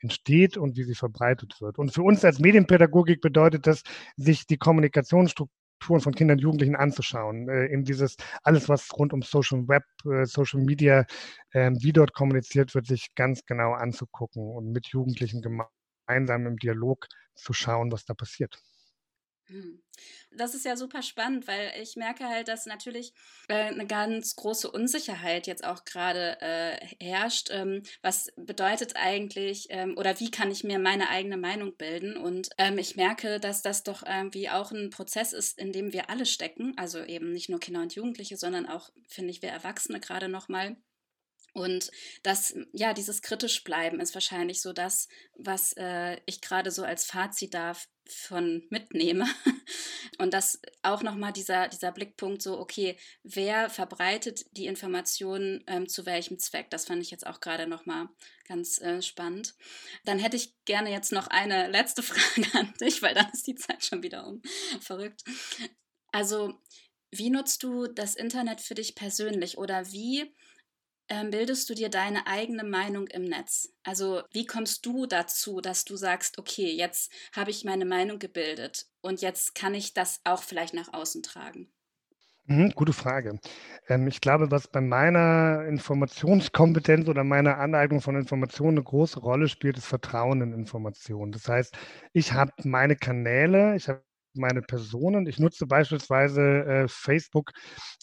entsteht 0.00 0.56
und 0.56 0.76
wie 0.76 0.84
sie 0.84 0.94
verbreitet 0.94 1.60
wird. 1.60 1.78
Und 1.78 1.94
für 1.94 2.02
uns 2.02 2.24
als 2.24 2.38
Medienpädagogik 2.38 3.20
bedeutet 3.20 3.66
das, 3.66 3.82
sich 4.16 4.46
die 4.46 4.58
Kommunikationsstruktur 4.58 5.63
Strukturen 5.84 6.00
von 6.00 6.14
Kindern 6.14 6.38
und 6.38 6.42
Jugendlichen 6.42 6.76
anzuschauen. 6.76 7.48
Äh, 7.48 7.66
in 7.66 7.84
dieses 7.84 8.16
alles, 8.42 8.68
was 8.70 8.88
rund 8.96 9.12
um 9.12 9.20
Social 9.20 9.68
Web, 9.68 9.84
äh, 10.10 10.24
Social 10.24 10.60
Media, 10.60 11.04
äh, 11.50 11.72
wie 11.74 11.92
dort 11.92 12.14
kommuniziert 12.14 12.74
wird, 12.74 12.86
sich 12.86 13.14
ganz 13.14 13.44
genau 13.44 13.74
anzugucken 13.74 14.42
und 14.42 14.72
mit 14.72 14.86
Jugendlichen 14.88 15.42
gemeinsam 15.42 16.46
im 16.46 16.56
Dialog 16.56 17.06
zu 17.34 17.52
schauen, 17.52 17.92
was 17.92 18.06
da 18.06 18.14
passiert. 18.14 18.58
Hm. 19.46 19.82
Das 20.30 20.54
ist 20.54 20.64
ja 20.64 20.76
super 20.76 21.02
spannend, 21.02 21.46
weil 21.46 21.72
ich 21.80 21.96
merke 21.96 22.26
halt, 22.26 22.48
dass 22.48 22.66
natürlich 22.66 23.12
äh, 23.48 23.54
eine 23.54 23.86
ganz 23.86 24.36
große 24.36 24.70
Unsicherheit 24.70 25.46
jetzt 25.46 25.64
auch 25.64 25.84
gerade 25.84 26.40
äh, 26.40 26.78
herrscht. 26.98 27.50
Ähm, 27.52 27.82
was 28.02 28.32
bedeutet 28.36 28.96
eigentlich 28.96 29.66
ähm, 29.68 29.96
oder 29.98 30.18
wie 30.18 30.30
kann 30.30 30.50
ich 30.50 30.64
mir 30.64 30.78
meine 30.78 31.10
eigene 31.10 31.36
Meinung 31.36 31.76
bilden? 31.76 32.16
Und 32.16 32.48
ähm, 32.58 32.78
ich 32.78 32.96
merke, 32.96 33.38
dass 33.38 33.62
das 33.62 33.82
doch 33.82 34.02
irgendwie 34.04 34.48
auch 34.48 34.72
ein 34.72 34.90
Prozess 34.90 35.32
ist, 35.32 35.58
in 35.58 35.72
dem 35.72 35.92
wir 35.92 36.08
alle 36.10 36.26
stecken. 36.26 36.72
Also 36.76 37.04
eben 37.04 37.30
nicht 37.30 37.50
nur 37.50 37.60
Kinder 37.60 37.82
und 37.82 37.94
Jugendliche, 37.94 38.36
sondern 38.38 38.66
auch, 38.66 38.90
finde 39.08 39.30
ich, 39.30 39.42
wir 39.42 39.50
Erwachsene 39.50 40.00
gerade 40.00 40.28
nochmal. 40.28 40.76
Und 41.54 41.92
das, 42.24 42.54
ja, 42.72 42.92
dieses 42.92 43.22
kritisch 43.22 43.62
bleiben 43.62 44.00
ist 44.00 44.12
wahrscheinlich 44.14 44.60
so 44.60 44.72
das, 44.72 45.08
was 45.36 45.72
äh, 45.74 46.20
ich 46.26 46.40
gerade 46.40 46.72
so 46.72 46.82
als 46.82 47.04
Fazit 47.06 47.54
darf 47.54 47.88
von 48.06 48.66
mitnehme. 48.70 49.26
Und 50.18 50.34
das 50.34 50.60
auch 50.82 51.02
nochmal 51.02 51.32
dieser, 51.32 51.68
dieser 51.68 51.92
Blickpunkt 51.92 52.42
so, 52.42 52.58
okay, 52.58 52.98
wer 53.22 53.70
verbreitet 53.70 54.44
die 54.56 54.66
Informationen 54.66 55.62
ähm, 55.68 55.88
zu 55.88 56.06
welchem 56.06 56.40
Zweck? 56.40 56.70
Das 56.70 56.86
fand 56.86 57.00
ich 57.02 57.12
jetzt 57.12 57.26
auch 57.26 57.40
gerade 57.40 57.68
nochmal 57.68 58.08
ganz 58.48 58.80
äh, 58.80 59.00
spannend. 59.00 59.54
Dann 60.04 60.18
hätte 60.18 60.36
ich 60.36 60.54
gerne 60.64 60.90
jetzt 60.90 61.12
noch 61.12 61.28
eine 61.28 61.68
letzte 61.68 62.02
Frage 62.02 62.46
an 62.54 62.74
dich, 62.80 63.00
weil 63.00 63.14
dann 63.14 63.30
ist 63.30 63.46
die 63.46 63.54
Zeit 63.54 63.84
schon 63.84 64.02
wieder 64.02 64.26
um. 64.26 64.42
Verrückt. 64.80 65.22
Also, 66.10 66.60
wie 67.12 67.30
nutzt 67.30 67.62
du 67.62 67.86
das 67.86 68.16
Internet 68.16 68.60
für 68.60 68.74
dich 68.74 68.96
persönlich 68.96 69.56
oder 69.56 69.92
wie 69.92 70.34
ähm, 71.08 71.30
bildest 71.30 71.68
du 71.70 71.74
dir 71.74 71.88
deine 71.90 72.26
eigene 72.26 72.64
Meinung 72.64 73.06
im 73.08 73.24
Netz? 73.24 73.72
Also 73.84 74.22
wie 74.32 74.46
kommst 74.46 74.84
du 74.86 75.06
dazu, 75.06 75.60
dass 75.60 75.84
du 75.84 75.96
sagst, 75.96 76.38
okay, 76.38 76.70
jetzt 76.74 77.10
habe 77.34 77.50
ich 77.50 77.64
meine 77.64 77.84
Meinung 77.84 78.18
gebildet 78.18 78.86
und 79.00 79.20
jetzt 79.22 79.54
kann 79.54 79.74
ich 79.74 79.94
das 79.94 80.20
auch 80.24 80.42
vielleicht 80.42 80.74
nach 80.74 80.92
außen 80.92 81.22
tragen? 81.22 81.72
Mhm, 82.46 82.70
gute 82.74 82.92
Frage. 82.92 83.38
Ähm, 83.88 84.06
ich 84.06 84.20
glaube, 84.20 84.50
was 84.50 84.68
bei 84.68 84.80
meiner 84.82 85.64
Informationskompetenz 85.66 87.08
oder 87.08 87.24
meiner 87.24 87.58
Aneignung 87.58 88.02
von 88.02 88.16
Informationen 88.16 88.76
eine 88.78 88.84
große 88.84 89.18
Rolle 89.20 89.48
spielt, 89.48 89.78
ist 89.78 89.86
Vertrauen 89.86 90.42
in 90.42 90.52
Informationen. 90.52 91.32
Das 91.32 91.48
heißt, 91.48 91.74
ich 92.12 92.32
habe 92.34 92.52
meine 92.64 92.96
Kanäle, 92.96 93.76
ich 93.76 93.88
habe 93.88 94.02
meine 94.36 94.62
Personen. 94.62 95.26
Ich 95.26 95.38
nutze 95.38 95.66
beispielsweise 95.66 96.42
äh, 96.64 96.88
Facebook 96.88 97.52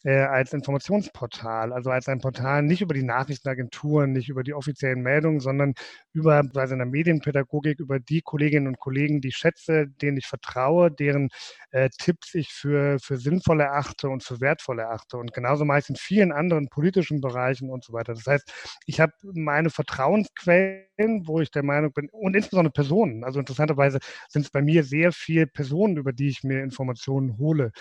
äh, 0.04 0.20
als 0.22 0.54
Informationsportal, 0.54 1.74
also 1.74 1.90
als 1.90 2.08
ein 2.08 2.20
Portal 2.20 2.64
nicht 2.64 2.82
über 2.82 2.94
die 2.94 3.04
Nachrichtenagenturen, 3.04 4.12
nicht 4.12 4.30
über 4.30 4.44
die 4.44 4.54
offiziellen 4.54 5.02
Meldungen, 5.02 5.40
sondern 5.40 5.74
über 6.14 6.44
also 6.56 6.74
in 6.74 6.80
der 6.80 6.88
Medienpädagogik, 6.88 7.80
über 7.80 8.00
die 8.00 8.22
Kolleginnen 8.22 8.68
und 8.68 8.80
Kollegen, 8.80 9.22
die 9.22 9.30
ich 9.30 9.38
schätze, 9.38 9.88
denen 9.88 10.18
ich 10.18 10.28
vertraue, 10.28 10.92
deren 10.92 11.30
äh, 11.72 11.90
Tipps 11.98 12.36
ich 12.36 12.50
für, 12.50 13.00
für 13.00 13.18
sinnvoll 13.18 13.62
erachte 13.62 14.10
und 14.10 14.24
für 14.24 14.42
wertvoll 14.42 14.80
erachte. 14.80 15.18
Und 15.18 15.34
genauso 15.34 15.66
meist 15.66 15.90
in 15.90 15.96
vielen 15.96 16.32
anderen 16.32 16.68
politischen 16.70 17.22
Bereichen 17.22 17.70
und 17.70 17.84
so 17.84 17.94
weiter. 17.94 18.14
Das 18.14 18.28
heißt, 18.28 18.52
ich 18.86 19.00
habe 19.00 19.14
meine 19.24 19.70
Vertrauensquellen, 19.70 21.28
wo 21.28 21.40
ich 21.42 21.52
der 21.52 21.64
Meinung 21.64 21.94
bin, 21.94 22.10
und 22.12 22.36
insbesondere 22.36 22.74
Personen. 22.74 23.24
Also 23.24 23.40
interessanterweise 23.40 24.00
sind 24.30 24.44
es 24.46 24.52
bei 24.52 24.62
mir 24.62 24.84
sehr 24.84 25.12
viele 25.12 25.48
Personen, 25.48 25.98
über 25.98 26.14
die 26.14 26.30
ich 26.30 26.44
mir 26.44 26.62
Informationen 26.64 27.38
hole 27.38 27.72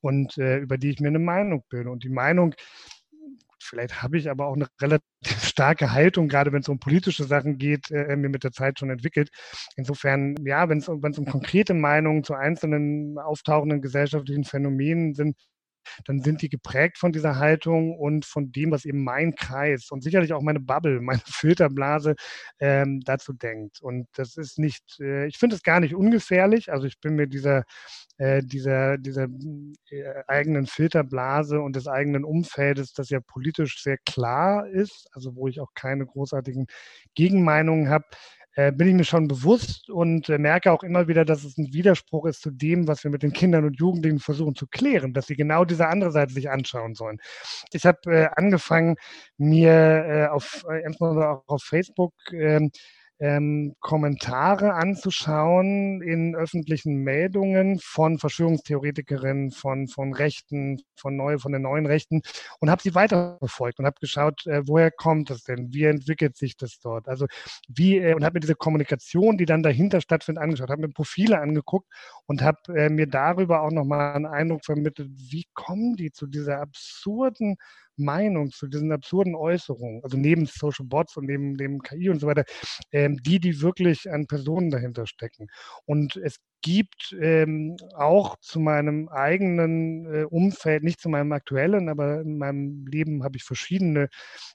und 0.00 0.36
äh, 0.38 0.58
über 0.58 0.78
die 0.78 0.90
ich 0.90 1.00
mir 1.00 1.08
eine 1.08 1.18
Meinung 1.18 1.64
bilde. 1.68 1.90
Und 1.90 2.04
die 2.04 2.08
Meinung, 2.08 2.54
vielleicht 3.66 4.02
habe 4.02 4.18
ich 4.18 4.30
aber 4.30 4.46
auch 4.46 4.54
eine 4.54 4.66
relativ 4.80 5.02
starke 5.42 5.92
Haltung, 5.92 6.28
gerade 6.28 6.52
wenn 6.52 6.60
es 6.60 6.68
um 6.68 6.78
politische 6.78 7.24
Sachen 7.24 7.58
geht, 7.58 7.90
äh, 7.90 8.16
mir 8.16 8.28
mit 8.28 8.44
der 8.44 8.52
Zeit 8.52 8.78
schon 8.78 8.90
entwickelt. 8.90 9.30
Insofern, 9.76 10.36
ja, 10.44 10.68
wenn 10.68 10.78
es 10.78 10.88
um 10.88 11.26
konkrete 11.26 11.74
Meinungen 11.74 12.24
zu 12.24 12.34
einzelnen 12.34 13.18
auftauchenden 13.18 13.82
gesellschaftlichen 13.82 14.44
Phänomenen 14.44 15.14
sind, 15.14 15.36
dann 16.04 16.20
sind 16.22 16.42
die 16.42 16.48
geprägt 16.48 16.98
von 16.98 17.12
dieser 17.12 17.36
Haltung 17.36 17.96
und 17.96 18.24
von 18.24 18.52
dem, 18.52 18.70
was 18.70 18.84
eben 18.84 19.04
mein 19.04 19.34
Kreis 19.34 19.90
und 19.90 20.02
sicherlich 20.02 20.32
auch 20.32 20.42
meine 20.42 20.60
Bubble, 20.60 21.00
meine 21.02 21.22
Filterblase 21.24 22.14
ähm, 22.58 23.00
dazu 23.04 23.32
denkt. 23.32 23.80
Und 23.80 24.08
das 24.14 24.36
ist 24.36 24.58
nicht, 24.58 25.00
äh, 25.00 25.26
ich 25.26 25.38
finde 25.38 25.56
es 25.56 25.62
gar 25.62 25.80
nicht 25.80 25.94
ungefährlich. 25.94 26.72
Also 26.72 26.86
ich 26.86 27.00
bin 27.00 27.16
mir 27.16 27.26
dieser, 27.26 27.64
äh, 28.18 28.42
dieser, 28.42 28.98
dieser 28.98 29.26
äh, 29.90 30.22
eigenen 30.26 30.66
Filterblase 30.66 31.60
und 31.60 31.76
des 31.76 31.86
eigenen 31.86 32.24
Umfeldes, 32.24 32.92
das 32.92 33.10
ja 33.10 33.20
politisch 33.20 33.82
sehr 33.82 33.98
klar 33.98 34.68
ist, 34.68 35.08
also 35.12 35.36
wo 35.36 35.48
ich 35.48 35.60
auch 35.60 35.72
keine 35.74 36.06
großartigen 36.06 36.66
Gegenmeinungen 37.14 37.88
habe, 37.88 38.06
äh, 38.56 38.72
bin 38.72 38.88
ich 38.88 38.94
mir 38.94 39.04
schon 39.04 39.28
bewusst 39.28 39.90
und 39.90 40.30
äh, 40.30 40.38
merke 40.38 40.72
auch 40.72 40.82
immer 40.82 41.08
wieder, 41.08 41.24
dass 41.26 41.44
es 41.44 41.58
ein 41.58 41.72
Widerspruch 41.72 42.24
ist 42.26 42.40
zu 42.40 42.50
dem, 42.50 42.88
was 42.88 43.04
wir 43.04 43.10
mit 43.10 43.22
den 43.22 43.32
Kindern 43.32 43.66
und 43.66 43.78
Jugendlichen 43.78 44.18
versuchen 44.18 44.54
zu 44.54 44.66
klären, 44.66 45.12
dass 45.12 45.26
sie 45.26 45.36
genau 45.36 45.64
diese 45.66 45.86
andere 45.88 46.10
Seite 46.10 46.32
sich 46.32 46.50
anschauen 46.50 46.94
sollen. 46.94 47.18
Ich 47.72 47.84
habe 47.84 47.98
äh, 48.06 48.28
angefangen, 48.34 48.96
mir 49.36 49.70
äh, 49.72 50.26
auf, 50.28 50.64
äh, 50.70 50.82
insbesondere 50.84 51.28
auch 51.28 51.44
auf 51.48 51.62
Facebook, 51.62 52.14
ähm, 53.18 53.74
Kommentare 53.80 54.74
anzuschauen 54.74 56.02
in 56.02 56.36
öffentlichen 56.36 56.96
Meldungen 56.96 57.78
von 57.80 58.18
Verschwörungstheoretikerinnen, 58.18 59.50
von, 59.52 59.88
von 59.88 60.12
Rechten, 60.12 60.82
von, 60.96 61.16
neu, 61.16 61.38
von 61.38 61.52
den 61.52 61.62
neuen 61.62 61.86
Rechten 61.86 62.20
und 62.60 62.70
habe 62.70 62.82
sie 62.82 62.94
weiterverfolgt 62.94 63.78
und 63.78 63.86
habe 63.86 63.96
geschaut, 64.00 64.46
äh, 64.46 64.62
woher 64.66 64.90
kommt 64.90 65.30
das 65.30 65.44
denn? 65.44 65.72
Wie 65.72 65.84
entwickelt 65.84 66.36
sich 66.36 66.56
das 66.56 66.78
dort? 66.78 67.08
Also 67.08 67.26
wie, 67.68 67.98
äh, 67.98 68.14
und 68.14 68.24
habe 68.24 68.34
mir 68.34 68.40
diese 68.40 68.54
Kommunikation, 68.54 69.38
die 69.38 69.46
dann 69.46 69.62
dahinter 69.62 70.00
stattfindet, 70.00 70.42
angeschaut, 70.42 70.70
habe 70.70 70.82
mir 70.82 70.92
Profile 70.92 71.40
angeguckt 71.40 71.88
und 72.26 72.42
habe 72.42 72.58
äh, 72.74 72.90
mir 72.90 73.06
darüber 73.06 73.62
auch 73.62 73.72
nochmal 73.72 74.14
einen 74.14 74.26
Eindruck 74.26 74.64
vermittelt, 74.64 75.10
wie 75.14 75.46
kommen 75.54 75.96
die 75.96 76.12
zu 76.12 76.26
dieser 76.26 76.60
absurden 76.60 77.56
Meinung 77.96 78.50
zu 78.50 78.66
diesen 78.66 78.92
absurden 78.92 79.34
Äußerungen, 79.34 80.02
also 80.04 80.16
neben 80.16 80.46
Social 80.46 80.86
Bots 80.86 81.16
und 81.16 81.26
neben 81.26 81.56
dem 81.56 81.80
KI 81.82 82.10
und 82.10 82.20
so 82.20 82.26
weiter, 82.26 82.44
ähm, 82.92 83.16
die, 83.22 83.40
die 83.40 83.60
wirklich 83.60 84.10
an 84.10 84.26
Personen 84.26 84.70
dahinter 84.70 85.06
stecken. 85.06 85.48
Und 85.84 86.16
es 86.16 86.38
gibt 86.62 87.16
ähm, 87.20 87.76
auch 87.94 88.36
zu 88.40 88.60
meinem 88.60 89.08
eigenen 89.08 90.06
äh, 90.06 90.24
Umfeld, 90.24 90.82
nicht 90.82 91.00
zu 91.00 91.08
meinem 91.08 91.32
aktuellen, 91.32 91.88
aber 91.88 92.20
in 92.20 92.38
meinem 92.38 92.86
Leben 92.86 93.22
habe 93.22 93.36
ich 93.36 93.44
verschiedene 93.44 94.08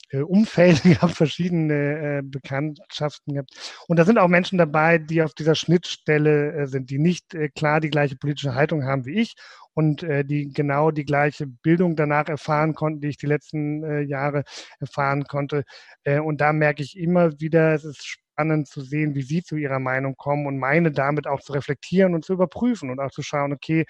äh, 0.09 0.19
Umfelder 0.19 0.81
gehabt, 0.89 1.13
verschiedene 1.15 2.19
äh, 2.19 2.21
Bekanntschaften 2.23 3.33
gehabt. 3.33 3.51
Und 3.87 3.97
da 3.97 4.05
sind 4.05 4.17
auch 4.17 4.27
Menschen 4.27 4.57
dabei, 4.57 4.97
die 4.97 5.21
auf 5.23 5.33
dieser 5.33 5.55
Schnittstelle 5.55 6.53
äh, 6.53 6.67
sind, 6.67 6.89
die 6.89 6.99
nicht 6.99 7.33
äh, 7.33 7.49
klar 7.49 7.79
die 7.79 7.89
gleiche 7.89 8.15
politische 8.15 8.55
Haltung 8.55 8.85
haben 8.85 9.05
wie 9.05 9.19
ich 9.21 9.35
und 9.73 10.03
äh, 10.03 10.25
die 10.25 10.51
genau 10.51 10.91
die 10.91 11.05
gleiche 11.05 11.47
Bildung 11.47 11.95
danach 11.95 12.27
erfahren 12.27 12.75
konnten, 12.75 13.01
die 13.01 13.09
ich 13.09 13.17
die 13.17 13.27
letzten 13.27 13.83
äh, 13.83 14.01
Jahre 14.01 14.43
erfahren 14.79 15.23
konnte. 15.25 15.63
Äh, 16.03 16.19
und 16.19 16.41
da 16.41 16.53
merke 16.53 16.83
ich 16.83 16.97
immer 16.97 17.39
wieder, 17.39 17.73
es 17.73 17.85
ist 17.85 18.20
spannend 18.41 18.67
zu 18.67 18.81
sehen, 18.81 19.15
wie 19.15 19.21
sie 19.21 19.43
zu 19.43 19.55
ihrer 19.55 19.79
Meinung 19.79 20.15
kommen 20.17 20.47
und 20.47 20.57
meine 20.57 20.91
damit 20.91 21.27
auch 21.27 21.41
zu 21.41 21.53
reflektieren 21.53 22.15
und 22.15 22.25
zu 22.25 22.33
überprüfen 22.33 22.89
und 22.89 22.99
auch 22.99 23.11
zu 23.11 23.21
schauen, 23.21 23.53
okay, 23.53 23.85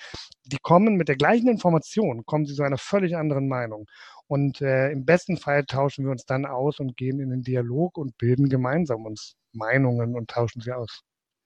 die 0.45 0.57
kommen 0.61 0.95
mit 0.95 1.07
der 1.07 1.15
gleichen 1.15 1.47
Information, 1.47 2.25
kommen 2.25 2.45
sie 2.45 2.55
zu 2.55 2.63
einer 2.63 2.77
völlig 2.77 3.15
anderen 3.15 3.47
Meinung. 3.47 3.85
Und 4.27 4.61
äh, 4.61 4.91
im 4.91 5.05
besten 5.05 5.37
Fall 5.37 5.65
tauschen 5.65 6.05
wir 6.05 6.11
uns 6.11 6.25
dann 6.25 6.45
aus 6.45 6.79
und 6.79 6.97
gehen 6.97 7.19
in 7.19 7.29
den 7.29 7.43
Dialog 7.43 7.97
und 7.97 8.17
bilden 8.17 8.49
gemeinsam 8.49 9.05
uns 9.05 9.35
Meinungen 9.53 10.15
und 10.15 10.29
tauschen 10.29 10.61
sie 10.61 10.71
aus. 10.71 11.01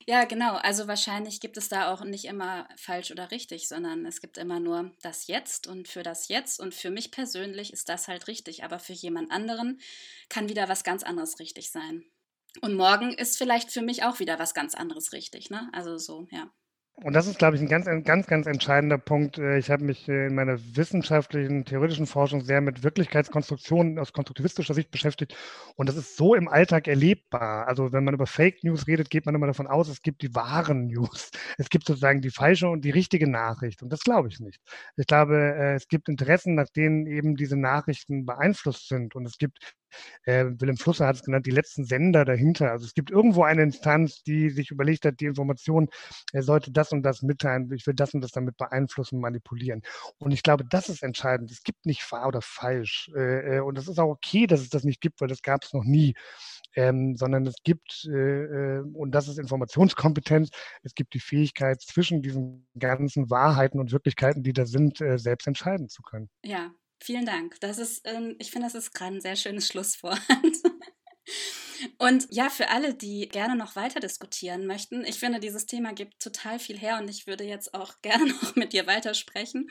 Ja, 0.07 0.25
genau. 0.25 0.55
Also 0.57 0.87
wahrscheinlich 0.87 1.39
gibt 1.39 1.57
es 1.57 1.67
da 1.69 1.91
auch 1.91 2.03
nicht 2.03 2.25
immer 2.25 2.67
falsch 2.77 3.11
oder 3.11 3.29
richtig, 3.31 3.67
sondern 3.67 4.05
es 4.05 4.19
gibt 4.21 4.37
immer 4.37 4.59
nur 4.59 4.91
das 5.01 5.25
Jetzt 5.27 5.65
und 5.67 5.87
für 5.87 6.03
das 6.03 6.27
Jetzt. 6.27 6.59
Und 6.59 6.75
für 6.75 6.91
mich 6.91 7.11
persönlich 7.11 7.73
ist 7.73 7.89
das 7.89 8.07
halt 8.07 8.27
richtig, 8.27 8.63
aber 8.63 8.77
für 8.79 8.93
jemand 8.93 9.31
anderen 9.31 9.79
kann 10.29 10.47
wieder 10.49 10.69
was 10.69 10.83
ganz 10.83 11.01
anderes 11.03 11.39
richtig 11.39 11.71
sein. 11.71 12.05
Und 12.61 12.75
morgen 12.75 13.13
ist 13.13 13.37
vielleicht 13.37 13.71
für 13.71 13.81
mich 13.81 14.03
auch 14.03 14.19
wieder 14.19 14.39
was 14.39 14.53
ganz 14.53 14.75
anderes 14.75 15.11
richtig, 15.13 15.49
ne? 15.49 15.69
Also 15.73 15.97
so, 15.97 16.27
ja. 16.31 16.51
Und 17.03 17.11
das 17.11 17.27
ist, 17.27 17.39
glaube 17.39 17.57
ich, 17.57 17.61
ein 17.61 17.67
ganz, 17.67 17.87
ganz, 18.05 18.25
ganz 18.25 18.47
entscheidender 18.47 18.97
Punkt. 18.97 19.37
Äh, 19.37 19.57
ich 19.57 19.69
habe 19.69 19.83
mich 19.83 20.07
äh, 20.07 20.27
in 20.27 20.35
meiner 20.35 20.57
wissenschaftlichen, 20.77 21.65
theoretischen 21.65 22.07
Forschung 22.07 22.39
sehr 22.41 22.61
mit 22.61 22.83
Wirklichkeitskonstruktionen 22.83 23.99
aus 23.99 24.13
konstruktivistischer 24.13 24.73
Sicht 24.73 24.91
beschäftigt. 24.91 25.35
Und 25.75 25.89
das 25.89 25.97
ist 25.97 26.15
so 26.15 26.35
im 26.35 26.47
Alltag 26.47 26.87
erlebbar. 26.87 27.67
Also 27.67 27.91
wenn 27.91 28.05
man 28.05 28.13
über 28.13 28.27
Fake 28.27 28.63
News 28.63 28.87
redet, 28.87 29.09
geht 29.09 29.25
man 29.25 29.35
immer 29.35 29.47
davon 29.47 29.67
aus, 29.67 29.89
es 29.89 30.01
gibt 30.03 30.21
die 30.21 30.33
wahren 30.35 30.87
News. 30.87 31.31
Es 31.57 31.69
gibt 31.69 31.85
sozusagen 31.85 32.21
die 32.21 32.31
falsche 32.31 32.69
und 32.69 32.85
die 32.85 32.91
richtige 32.91 33.29
Nachricht. 33.29 33.83
Und 33.83 33.89
das 33.91 33.99
glaube 33.99 34.29
ich 34.29 34.39
nicht. 34.39 34.61
Ich 34.95 35.05
glaube, 35.05 35.35
äh, 35.35 35.75
es 35.75 35.89
gibt 35.89 36.07
Interessen, 36.07 36.55
nach 36.55 36.69
denen 36.69 37.07
eben 37.07 37.35
diese 37.35 37.57
Nachrichten 37.57 38.25
beeinflusst 38.25 38.87
sind. 38.87 39.15
Und 39.15 39.25
es 39.25 39.37
gibt 39.37 39.59
äh, 40.23 40.45
Willem 40.57 40.77
Flusser 40.77 41.07
hat 41.07 41.15
es 41.15 41.23
genannt, 41.23 41.45
die 41.45 41.51
letzten 41.51 41.85
Sender 41.85 42.25
dahinter. 42.25 42.71
Also 42.71 42.85
es 42.85 42.93
gibt 42.93 43.11
irgendwo 43.11 43.43
eine 43.43 43.63
Instanz, 43.63 44.23
die 44.23 44.49
sich 44.49 44.71
überlegt 44.71 45.05
hat, 45.05 45.19
die 45.19 45.25
Information, 45.25 45.89
er 46.33 46.43
sollte 46.43 46.71
das 46.71 46.91
und 46.91 47.03
das 47.03 47.21
mitteilen, 47.21 47.71
ich 47.73 47.85
will 47.87 47.93
das 47.93 48.13
und 48.13 48.21
das 48.21 48.31
damit 48.31 48.57
beeinflussen, 48.57 49.19
manipulieren. 49.19 49.81
Und 50.17 50.31
ich 50.31 50.43
glaube, 50.43 50.65
das 50.69 50.89
ist 50.89 51.03
entscheidend. 51.03 51.51
Es 51.51 51.63
gibt 51.63 51.85
nicht 51.85 52.09
wahr 52.11 52.27
oder 52.27 52.41
falsch. 52.41 53.09
Äh, 53.15 53.57
äh 53.57 53.59
und 53.59 53.77
es 53.77 53.87
ist 53.87 53.99
auch 53.99 54.09
okay, 54.09 54.47
dass 54.47 54.61
es 54.61 54.69
das 54.69 54.83
nicht 54.83 55.01
gibt, 55.01 55.21
weil 55.21 55.27
das 55.27 55.41
gab 55.41 55.63
es 55.63 55.73
noch 55.73 55.83
nie. 55.83 56.15
Ähm, 56.77 57.15
sondern 57.15 57.47
es 57.47 57.55
gibt, 57.63 58.05
äh, 58.11 58.79
äh, 58.79 58.79
und 58.81 59.11
das 59.11 59.29
ist 59.29 59.39
Informationskompetenz, 59.39 60.49
es 60.83 60.93
gibt 60.93 61.13
die 61.13 61.21
Fähigkeit, 61.21 61.81
zwischen 61.81 62.21
diesen 62.21 62.67
ganzen 62.77 63.29
Wahrheiten 63.29 63.79
und 63.79 63.93
Wirklichkeiten, 63.93 64.43
die 64.43 64.51
da 64.51 64.65
sind, 64.65 64.99
äh, 64.99 65.17
selbst 65.17 65.47
entscheiden 65.47 65.87
zu 65.87 66.01
können. 66.01 66.29
Ja, 66.43 66.71
Vielen 66.99 67.25
Dank. 67.25 67.59
Das 67.59 67.77
ist, 67.77 68.01
ähm, 68.05 68.35
ich 68.39 68.51
finde, 68.51 68.67
das 68.67 68.75
ist 68.75 68.93
gerade 68.93 69.15
ein 69.15 69.21
sehr 69.21 69.35
schönes 69.35 69.67
Schlusswort. 69.67 70.21
Und 71.97 72.27
ja, 72.29 72.49
für 72.49 72.69
alle, 72.69 72.93
die 72.93 73.27
gerne 73.29 73.55
noch 73.55 73.75
weiter 73.75 73.99
diskutieren 73.99 74.65
möchten, 74.65 75.03
ich 75.05 75.19
finde, 75.19 75.39
dieses 75.39 75.65
Thema 75.65 75.93
gibt 75.93 76.21
total 76.21 76.59
viel 76.59 76.77
her 76.77 76.97
und 76.99 77.09
ich 77.09 77.27
würde 77.27 77.43
jetzt 77.43 77.73
auch 77.73 77.93
gerne 78.01 78.25
noch 78.25 78.55
mit 78.55 78.73
dir 78.73 78.87
weitersprechen, 78.87 79.69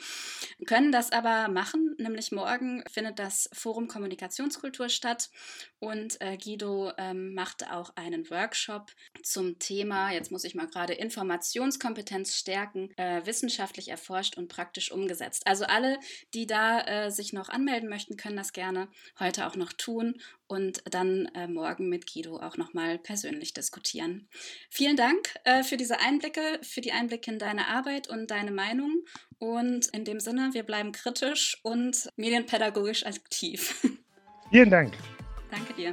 können 0.66 0.92
das 0.92 1.12
aber 1.12 1.48
machen, 1.48 1.94
nämlich 1.98 2.32
morgen 2.32 2.84
findet 2.90 3.18
das 3.18 3.48
Forum 3.52 3.88
Kommunikationskultur 3.88 4.88
statt 4.88 5.30
und 5.78 6.20
äh, 6.20 6.36
Guido 6.36 6.92
ähm, 6.98 7.34
macht 7.34 7.70
auch 7.70 7.94
einen 7.96 8.28
Workshop 8.30 8.90
zum 9.22 9.58
Thema, 9.58 10.12
jetzt 10.12 10.30
muss 10.30 10.44
ich 10.44 10.54
mal 10.54 10.66
gerade, 10.66 10.94
Informationskompetenz 10.94 12.36
stärken, 12.36 12.90
äh, 12.96 13.24
wissenschaftlich 13.26 13.88
erforscht 13.88 14.36
und 14.36 14.48
praktisch 14.48 14.90
umgesetzt. 14.90 15.46
Also 15.46 15.64
alle, 15.64 15.98
die 16.32 16.46
da 16.46 16.80
äh, 16.80 17.10
sich 17.10 17.32
noch 17.32 17.48
anmelden 17.48 17.88
möchten, 17.88 18.16
können 18.16 18.36
das 18.36 18.52
gerne 18.52 18.88
heute 19.18 19.46
auch 19.46 19.56
noch 19.56 19.72
tun 19.72 20.20
und 20.54 20.82
dann 20.88 21.26
äh, 21.34 21.48
morgen 21.48 21.88
mit 21.88 22.12
Guido 22.12 22.36
auch 22.36 22.56
nochmal 22.56 22.98
persönlich 22.98 23.52
diskutieren. 23.54 24.28
Vielen 24.70 24.96
Dank 24.96 25.34
äh, 25.42 25.64
für 25.64 25.76
diese 25.76 25.98
Einblicke, 25.98 26.60
für 26.62 26.80
die 26.80 26.92
Einblicke 26.92 27.32
in 27.32 27.40
deine 27.40 27.66
Arbeit 27.66 28.08
und 28.08 28.30
deine 28.30 28.52
Meinung. 28.52 29.04
Und 29.38 29.88
in 29.88 30.04
dem 30.04 30.20
Sinne, 30.20 30.50
wir 30.52 30.62
bleiben 30.62 30.92
kritisch 30.92 31.58
und 31.64 32.08
medienpädagogisch 32.16 33.04
aktiv. 33.04 33.74
Vielen 34.50 34.70
Dank. 34.70 34.94
Danke 35.50 35.74
dir. 35.74 35.92